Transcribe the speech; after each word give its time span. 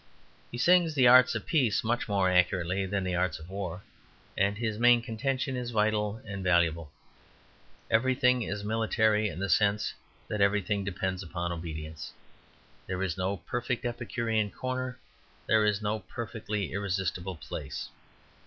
He 0.49 0.57
sings 0.57 0.95
the 0.95 1.07
arts 1.07 1.35
of 1.35 1.45
peace 1.45 1.83
much 1.83 2.09
more 2.09 2.27
accurately 2.27 2.87
than 2.87 3.03
the 3.03 3.13
arts 3.13 3.37
of 3.37 3.51
war. 3.51 3.83
And 4.35 4.57
his 4.57 4.79
main 4.79 5.03
contention 5.03 5.55
is 5.55 5.69
vital 5.69 6.19
and 6.25 6.43
valuable. 6.43 6.91
Every 7.87 8.15
thing 8.15 8.41
is 8.41 8.63
military 8.63 9.29
in 9.29 9.37
the 9.37 9.47
sense 9.47 9.93
that 10.27 10.41
everything 10.41 10.83
depends 10.83 11.21
upon 11.21 11.51
obedience. 11.51 12.13
There 12.87 13.03
is 13.03 13.15
no 13.15 13.37
perfectly 13.37 13.87
epicurean 13.89 14.49
corner; 14.49 14.97
there 15.45 15.63
is 15.63 15.83
no 15.83 15.99
perfectly 15.99 16.71
irresponsible 16.71 17.35
place. 17.35 17.89